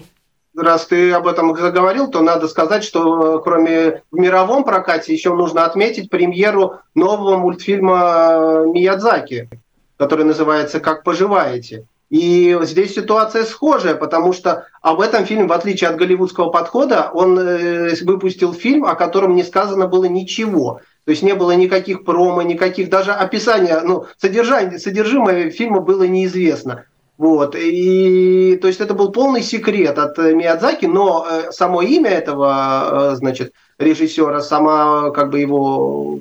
[0.55, 5.33] Раз ты об этом заговорил, то надо сказать, что э, кроме в мировом прокате еще
[5.33, 9.49] нужно отметить премьеру нового мультфильма э, Миядзаки,
[9.97, 11.87] который называется «Как поживаете?».
[12.11, 17.39] И здесь ситуация схожая, потому что об этом фильме, в отличие от голливудского подхода, он
[17.39, 20.81] э, выпустил фильм, о котором не сказано было ничего.
[21.05, 26.85] То есть не было никаких промо, никаких даже описания, ну, содержание, содержимое фильма было неизвестно.
[27.23, 27.55] Вот.
[27.55, 33.15] И, то есть это был полный секрет от Миядзаки, но э, само имя этого, э,
[33.15, 36.19] значит, режиссера, сама как бы его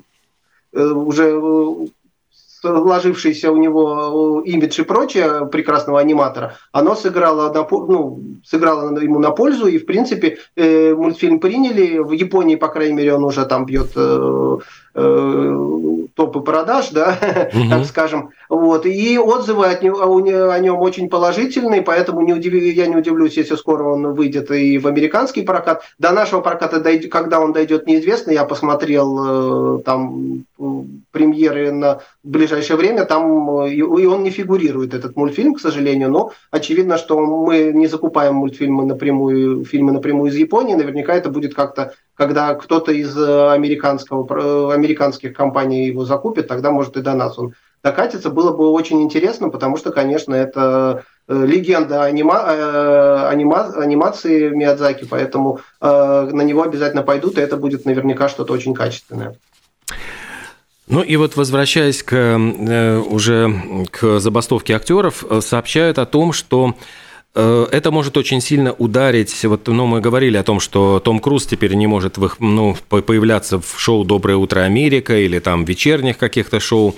[0.73, 1.37] уже
[2.63, 9.33] сложившийся у него имидж и прочее прекрасного аниматора, оно сыграло, на, ну, сыграло ему на
[9.33, 11.99] пользу, и, в принципе, э, мультфильм приняли.
[11.99, 14.59] В Японии, по крайней мере, он уже там бьет э,
[14.95, 15.57] э,
[16.15, 17.19] топы продаж, да,
[17.53, 17.71] угу.
[17.71, 18.31] так скажем.
[18.49, 18.87] Вот.
[18.87, 22.55] И отзывы от него, о нем очень положительные, поэтому не удив...
[22.55, 25.83] я не удивлюсь, если скоро он выйдет и в американский прокат.
[25.99, 28.31] До нашего проката, дойдет, когда он дойдет, неизвестно.
[28.31, 30.45] Я посмотрел э, там
[31.11, 36.99] премьеры на ближайшее время, там и он не фигурирует, этот мультфильм, к сожалению, но очевидно,
[36.99, 42.55] что мы не закупаем мультфильмы напрямую, фильмы напрямую из Японии, наверняка это будет как-то когда
[42.55, 47.55] кто-то из э, американского, э, американских компаний его закупит, тогда, может, и до нас он
[47.83, 48.31] докатится.
[48.31, 55.61] Было бы очень интересно, потому что, конечно, это э, легенда анима, анима, анимации Миядзаки, поэтому
[55.81, 59.37] на него обязательно пойдут, и это будет наверняка что-то очень качественное.
[60.89, 62.39] Ну и вот возвращаясь к,
[63.09, 66.77] уже к забастовке актеров, сообщают о том, что
[67.35, 69.45] Э, это может очень сильно ударить.
[69.45, 72.77] Вот, ну, мы говорили о том, что Том Круз теперь не может в их, ну,
[72.89, 76.95] появляться в шоу «Доброе утро, Америка» или там вечерних каких-то шоу.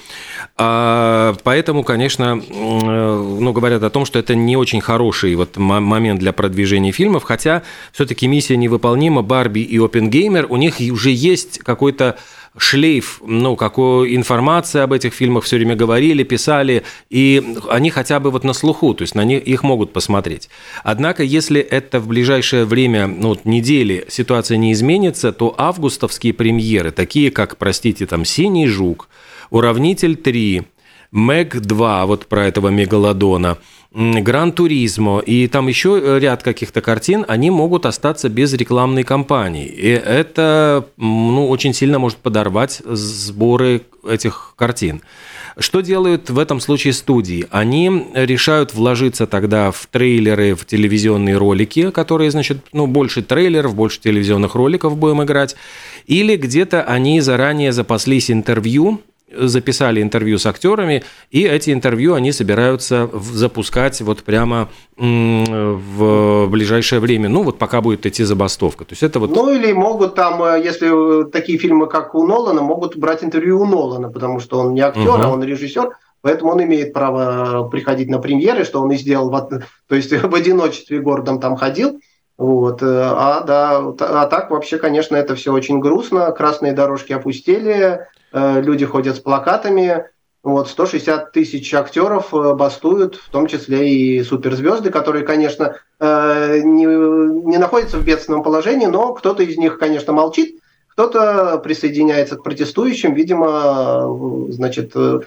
[0.57, 6.19] А, поэтому, конечно, э, ну, говорят о том, что это не очень хороший вот момент
[6.19, 9.23] для продвижения фильмов, хотя все-таки миссия невыполнима.
[9.23, 12.19] Барби и Опенгеймер, у них уже есть какой-то
[12.57, 18.31] шлейф, ну, какой информации об этих фильмах все время говорили, писали, и они хотя бы
[18.31, 20.49] вот на слуху, то есть на них их могут посмотреть.
[20.83, 26.91] Однако, если это в ближайшее время, ну, вот недели ситуация не изменится, то августовские премьеры,
[26.91, 29.09] такие как, простите, там «Синий жук»,
[29.51, 30.65] «Уравнитель 3»,
[31.11, 33.59] «Мэг 2», вот про этого мегалодона–
[33.95, 39.67] Гран Туризмо и там еще ряд каких-то картин, они могут остаться без рекламной кампании.
[39.67, 45.01] И это ну, очень сильно может подорвать сборы этих картин.
[45.57, 47.47] Что делают в этом случае студии?
[47.53, 54.01] Они решают вложиться тогда в трейлеры, в телевизионные ролики, которые, значит, ну, больше трейлеров, больше
[54.01, 55.55] телевизионных роликов будем играть.
[56.07, 59.01] Или где-то они заранее запаслись интервью
[59.37, 67.29] записали интервью с актерами, и эти интервью они собираются запускать вот прямо в ближайшее время,
[67.29, 68.85] ну вот пока будет идти забастовка.
[68.85, 69.31] То есть это вот...
[69.31, 73.67] Ну или могут там, э, если такие фильмы, как у Нолана, могут брать интервью у
[73.67, 75.23] Нолана, потому что он не актер, угу.
[75.23, 79.63] а он режиссер, поэтому он имеет право приходить на премьеры, что он и сделал, в,
[79.89, 81.99] то есть в одиночестве городом там ходил.
[82.37, 82.81] Вот.
[82.83, 86.33] А, да, а так вообще, конечно, это все очень грустно.
[86.33, 88.01] Красные дорожки опустели,
[88.35, 90.05] люди ходят с плакатами,
[90.45, 96.85] вот, 160 тысяч актеров э, бастуют, в том числе и суперзвезды, которые, конечно, э, не,
[96.85, 103.15] не находятся в бедственном положении, но кто-то из них, конечно, молчит, кто-то присоединяется к протестующим,
[103.15, 105.21] видимо, значит, э,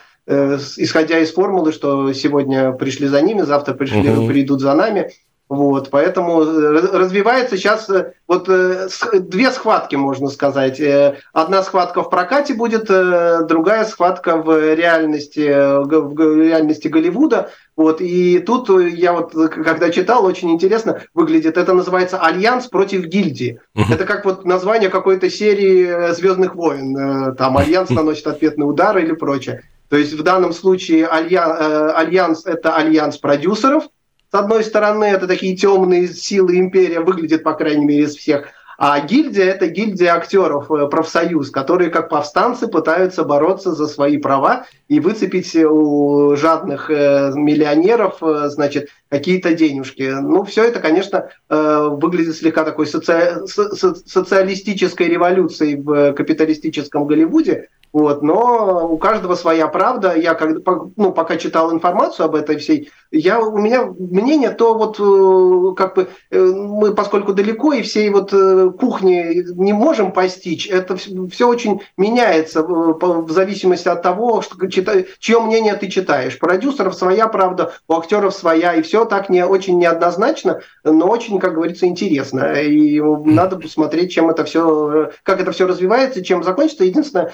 [0.78, 4.28] исходя из формулы, что сегодня пришли за ними, завтра пришли, угу.
[4.28, 5.10] придут за нами.
[5.50, 7.90] Вот, поэтому развивается сейчас
[8.28, 10.82] вот две схватки, можно сказать.
[11.32, 12.88] Одна схватка в прокате будет,
[13.48, 15.48] другая схватка в реальности,
[15.86, 17.50] в реальности Голливуда.
[17.78, 21.58] Вот, и тут я вот, когда читал, очень интересно выглядит.
[21.58, 23.62] Это называется «Альянс против гильдии».
[23.76, 23.84] Uh-huh.
[23.94, 27.36] Это как вот название какой-то серии «Звездных войн».
[27.38, 29.64] Там «Альянс наносит ответный удар» или прочее.
[29.90, 33.84] То есть в данном случае альянс– это альянс продюсеров–
[34.32, 38.50] с одной стороны, это такие темные силы империя, выглядит, по крайней мере, из всех.
[38.78, 44.68] А гильдия– это гильдия актеров, э, профсоюз, которые как повстанцы пытаются бороться за свои права
[44.88, 50.04] и выцепить у жадных э, миллионеров, э, значит, какие-то денежки.
[50.04, 53.42] Ну, все это, конечно, выглядит слегка такой соци...
[53.48, 60.16] социалистической революцией в капиталистическом Голливуде, вот, но у каждого своя правда.
[60.16, 60.60] Я когда,
[60.96, 65.96] ну, пока читал информацию об этой всей, я, у меня мнение, то вот э, как
[65.96, 71.48] бы э, мы, поскольку далеко и всей вот э, кухни не можем постичь, это все
[71.48, 76.38] очень меняется в зависимости от того, что, чье мнение ты читаешь.
[76.38, 81.54] Продюсеров своя правда, у актеров своя, и все так не очень неоднозначно, но очень, как
[81.54, 82.54] говорится, интересно.
[82.62, 86.84] И надо посмотреть, чем это все, как это все развивается, чем закончится.
[86.84, 87.34] Единственное,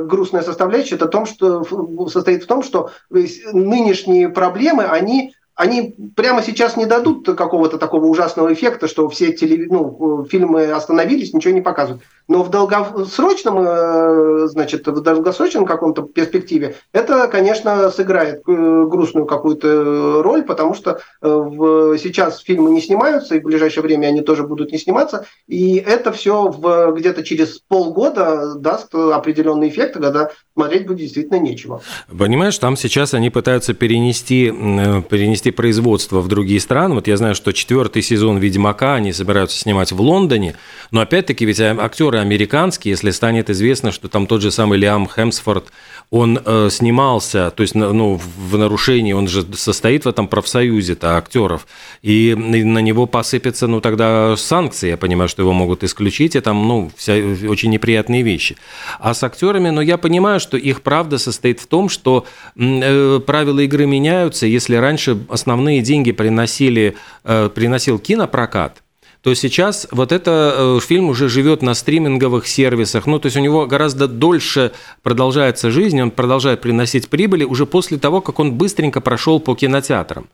[0.00, 1.64] грустная составляющая это том, что
[2.08, 8.52] состоит в том, что нынешние проблемы, они они прямо сейчас не дадут какого-то такого ужасного
[8.52, 9.70] эффекта, что все телев...
[9.70, 12.02] ну, фильмы остановились, ничего не показывают.
[12.26, 20.22] Но в долгосрочном, э, значит, в долгосрочном каком-то перспективе это, конечно, сыграет э, грустную какую-то
[20.22, 21.26] роль, потому что э,
[22.02, 26.10] сейчас фильмы не снимаются, и в ближайшее время они тоже будут не сниматься, и это
[26.10, 31.82] все в, где-то через полгода даст определенный эффект, когда смотреть будет действительно нечего.
[32.16, 36.94] Понимаешь, там сейчас они пытаются перенести, перенести производство в другие страны.
[36.94, 40.56] Вот я знаю, что четвертый сезон «Ведьмака» они собираются снимать в Лондоне,
[40.90, 45.66] но опять-таки ведь актеры американские, если станет известно, что там тот же самый Лиам Хемсфорд,
[46.10, 51.66] он э, снимался, то есть ну, в нарушении, он же состоит в этом профсоюзе-то актеров,
[52.02, 56.68] и на него посыпятся, ну, тогда санкции, я понимаю, что его могут исключить, и там,
[56.68, 57.14] ну, вся,
[57.48, 58.56] очень неприятные вещи.
[59.00, 63.60] А с актерами, ну, я понимаю, что их правда состоит в том, что э, правила
[63.60, 68.82] игры меняются, если раньше основные деньги приносили, э, приносил кинопрокат,
[69.22, 73.06] то сейчас вот это э, фильм уже живет на стриминговых сервисах.
[73.06, 74.72] Ну, то есть у него гораздо дольше
[75.04, 80.26] продолжается жизнь, он продолжает приносить прибыли уже после того, как он быстренько прошел по кинотеатрам.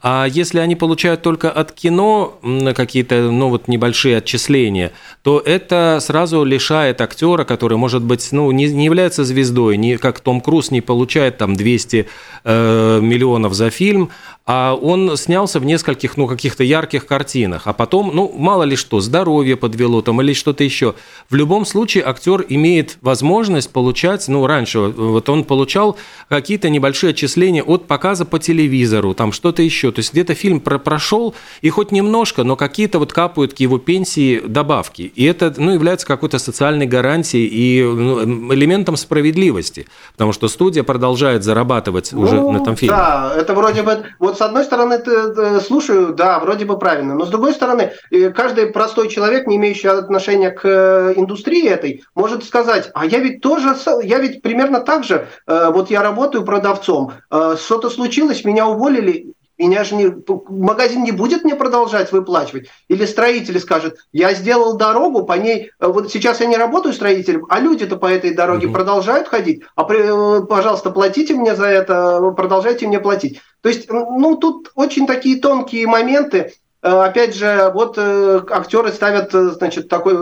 [0.00, 2.38] А если они получают только от кино
[2.74, 8.66] какие-то, ну, вот небольшие отчисления, то это сразу лишает актера, который, может быть, ну, не,
[8.66, 12.06] не является звездой, не, как Том Круз не получает там 200
[12.44, 14.10] э, миллионов за фильм,
[14.44, 19.00] а он снялся в нескольких, ну, каких-то ярких картинах, а потом, ну, мало ли что,
[19.00, 20.94] здоровье подвело там или что-то еще.
[21.30, 25.96] В любом случае актер имеет возможность получать, ну, раньше вот он получал
[26.28, 29.92] какие-то небольшие отчисления от показа по телевизору, там что-то еще.
[29.92, 33.78] То есть где-то фильм про прошел, и хоть немножко, но какие-то вот капают к его
[33.78, 35.12] пенсии добавки.
[35.14, 41.44] И это, ну, является какой-то социальной гарантией и ну, элементом справедливости, потому что студия продолжает
[41.44, 42.96] зарабатывать ну, уже на этом фильме.
[42.96, 47.26] Да, это вроде бы, вот с одной стороны, ты, слушаю, да, вроде бы правильно, но
[47.26, 47.92] с другой стороны,
[48.30, 53.40] каждый простой человек, не имеющий отношения к э, индустрии этой, может сказать, а я ведь
[53.40, 58.66] тоже, я ведь примерно так же, э, вот я работаю продавцом, э, что-то случилось, меня
[58.66, 60.14] уволили, меня же не,
[60.48, 62.68] магазин не будет мне продолжать выплачивать.
[62.88, 67.60] Или строитель скажет, я сделал дорогу, по ней, вот сейчас я не работаю строителем, а
[67.60, 68.74] люди-то по этой дороге угу.
[68.74, 73.40] продолжают ходить, а пожалуйста, платите мне за это, продолжайте мне платить.
[73.62, 76.52] То есть, ну, тут очень такие тонкие моменты,
[76.86, 80.14] опять же, вот э, актеры ставят, э, значит, такой,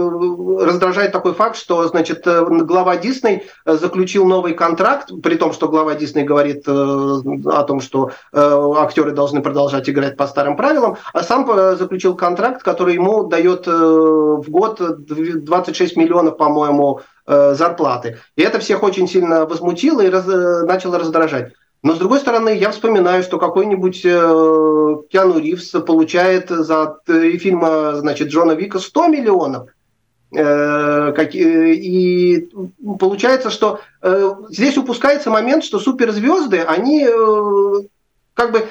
[0.64, 6.24] раздражает такой факт, что, значит, глава Дисней заключил новый контракт, при том, что глава Дисней
[6.24, 12.62] говорит о том, что актеры должны продолжать играть по старым правилам, а сам заключил контракт,
[12.62, 18.18] который ему дает в год 26 миллионов, по-моему, зарплаты.
[18.36, 21.52] И это всех очень сильно возмутило и раз, начало раздражать.
[21.84, 27.96] Но, с другой стороны, я вспоминаю, что какой-нибудь э, Киану Ривз получает за три фильма
[27.96, 29.68] значит, Джона Вика 100 миллионов.
[30.34, 32.48] Э, и
[32.98, 37.06] получается, что э, здесь упускается момент, что суперзвезды, они
[38.32, 38.66] как бы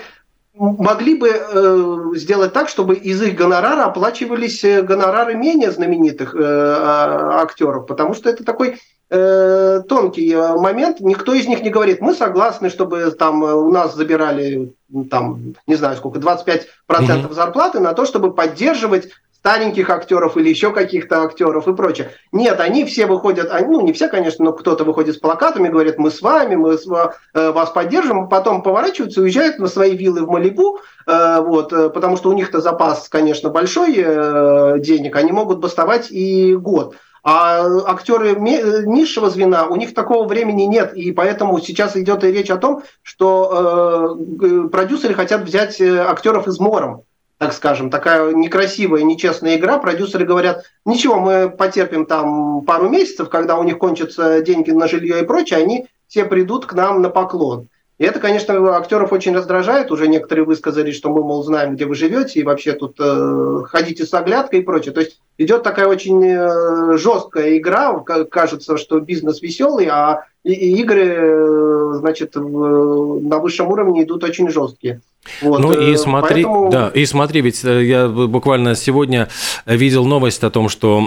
[0.55, 8.15] могли бы сделать так, чтобы из их гонорара оплачивались гонорары менее знаменитых а, актеров, потому
[8.15, 8.79] что это такой
[9.13, 10.99] э, тонкий э, момент.
[10.99, 14.73] Никто из них не говорит, мы согласны, чтобы там э, у нас забирали,
[15.09, 17.33] там, не знаю сколько, 25% mm-hmm.
[17.33, 19.09] зарплаты на то, чтобы поддерживать
[19.43, 22.11] стареньких актеров или еще каких-то актеров и прочее.
[22.31, 25.97] Нет, они все выходят, они, ну не все, конечно, но кто-то выходит с плакатами, говорит,
[25.97, 30.29] мы с вами, мы с, э, вас поддержим, потом поворачиваются, уезжают на свои виллы в
[30.29, 35.59] Малибу, э, вот, э, потому что у них-то запас, конечно, большой э, денег, они могут
[35.59, 36.95] бастовать и год.
[37.23, 42.49] А актеры низшего звена, у них такого времени нет, и поэтому сейчас идет и речь
[42.49, 47.03] о том, что э, продюсеры хотят взять э, актеров из мором
[47.43, 49.77] так скажем, такая некрасивая, нечестная игра.
[49.77, 55.21] Продюсеры говорят, ничего, мы потерпим там пару месяцев, когда у них кончатся деньги на жилье
[55.21, 57.67] и прочее, они все придут к нам на поклон.
[57.97, 59.91] И это, конечно, актеров очень раздражает.
[59.91, 64.05] Уже некоторые высказали, что мы, мол, знаем, где вы живете, и вообще тут э, ходите
[64.05, 64.93] с оглядкой и прочее.
[64.93, 67.99] То есть идет такая очень э, жесткая игра.
[68.29, 75.01] Кажется, что бизнес веселый, а игры, э, значит, в, на высшем уровне идут очень жесткие.
[75.41, 76.69] Вот, ну и э, смотри, поэтому...
[76.69, 79.29] да, и смотри, ведь э, я буквально сегодня
[79.65, 80.99] видел новость о том, что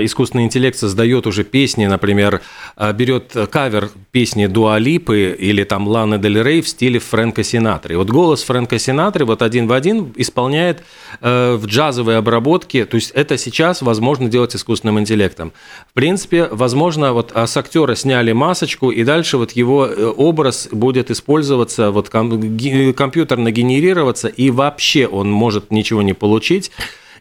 [0.00, 2.42] искусственный интеллект создает уже песни, например,
[2.76, 7.96] э, берет кавер песни Дуалипы или там Ланы Дель Рей в стиле Фрэнка Синатры.
[7.96, 10.82] Вот голос Фрэнка Синатры вот один в один исполняет
[11.20, 15.52] в джазовой обработке, то есть это сейчас возможно делать искусственным интеллектом.
[15.90, 21.10] В принципе, возможно, вот а с актера сняли масочку, и дальше вот его образ будет
[21.10, 26.70] использоваться вот компьютерно генерироваться, и вообще он может ничего не получить.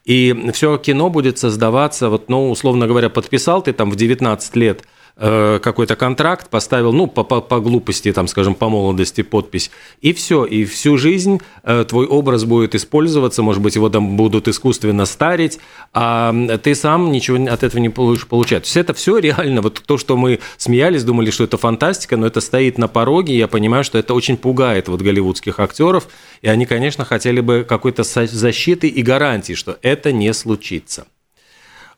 [0.06, 4.84] И все кино будет создаваться, вот, ну, условно говоря, подписал ты там в 19 лет–
[4.93, 9.70] Э, какой-то контракт, поставил, ну, по, по, по глупости, там, скажем, по молодости подпись,
[10.01, 14.47] и все, и всю жизнь э, твой образ будет использоваться, может быть, его там будут
[14.47, 15.59] искусственно старить,
[15.93, 16.34] а
[16.64, 18.64] ты сам ничего от этого не будешь получать.
[18.64, 22.26] То есть это все реально, вот то, что мы смеялись, думали, что это фантастика, но
[22.26, 26.07] это стоит на пороге, и я понимаю, что это очень пугает вот голливудских актеров,
[26.41, 31.05] и они, конечно, хотели бы какой-то защиты и гарантии, что это не случится.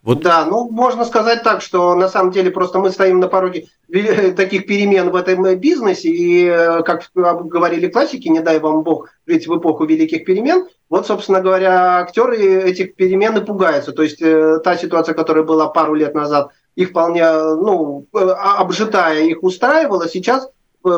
[0.06, 0.22] Вот.
[0.22, 3.66] Да, ну можно сказать так, что на самом деле просто мы стоим на пороге
[4.38, 9.48] таких перемен в этом бизнесе, и э, как говорили классики, не дай вам Бог жить
[9.48, 13.94] в эпоху великих перемен, вот, собственно говоря, актеры этих перемен и пугаются.
[13.94, 19.24] То есть э, та ситуация, которая была пару лет назад, их вполне, ну, э, обжитая,
[19.24, 20.52] их устраивала, сейчас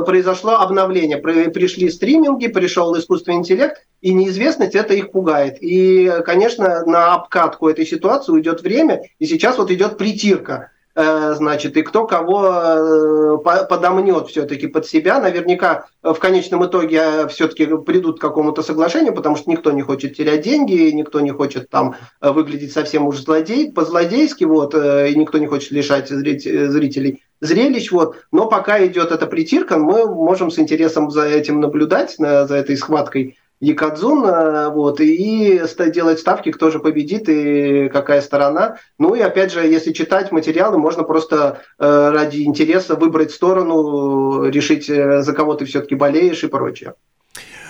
[0.05, 1.17] произошло обновление.
[1.17, 5.57] Пришли стриминги, пришел искусственный интеллект, и неизвестность это их пугает.
[5.61, 11.77] И, конечно, на обкатку этой ситуации уйдет время, и сейчас вот идет притирка э, значит,
[11.77, 15.19] и кто кого э, подомнет все-таки под себя.
[15.19, 20.15] Наверняка в конечном итоге э, все-таки придут к какому-то соглашению, потому что никто не хочет
[20.15, 25.47] терять деньги, никто не хочет там выглядеть совсем уж злодей, по-злодейски, вот, и никто не
[25.47, 27.91] хочет лишать зрителей зрелищ.
[27.91, 28.17] Вот.
[28.31, 33.37] Но пока идет эта притирка, мы можем с интересом за этим наблюдать, за этой схваткой
[33.59, 38.77] Якадзун, э, вот, и делать ставки, кто же победит и какая сторона.
[38.99, 44.89] Ну и опять же, если читать материалы, можно просто э, ради интереса выбрать сторону, решить,
[44.89, 46.93] э, за кого ты все-таки болеешь и прочее.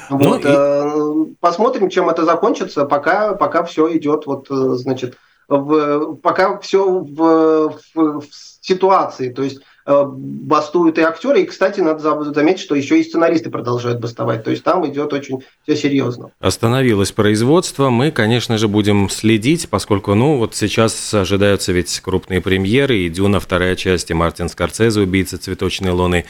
[0.10, 1.36] Ну вот, и...
[1.40, 8.22] Посмотрим, чем это закончится, пока, пока все идет, вот, значит, в, пока все в, в,
[8.22, 8.26] в
[8.68, 9.32] ситуации.
[9.32, 9.60] То есть
[9.90, 11.44] Э, бастуют и актеры.
[11.44, 14.44] И, кстати, надо заметить, что еще и сценаристы продолжают бастовать.
[14.44, 16.32] То есть там идет очень все серьезно.
[16.42, 17.90] Остановилось производство.
[17.90, 22.98] Мы, конечно же, будем следить, поскольку, ну, вот сейчас ожидаются ведь крупные премьеры.
[22.98, 26.26] И «Дюна», вторая часть, и Мартин Скорцезе, «Убийца цветочной луны».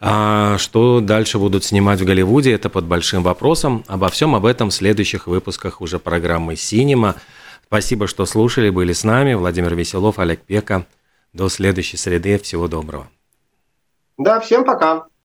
[0.00, 3.84] А что дальше будут снимать в Голливуде, это под большим вопросом.
[3.86, 7.14] Обо всем об этом в следующих выпусках уже программы «Синема».
[7.68, 9.34] Спасибо, что слушали, были с нами.
[9.34, 10.86] Владимир Веселов, Олег Пека.
[11.36, 12.38] До следующей среды.
[12.38, 13.10] Всего доброго.
[14.16, 15.06] Да, всем пока.